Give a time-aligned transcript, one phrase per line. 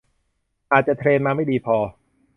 [0.71, 1.77] อาจจะเทรนมาไม่ดีพอ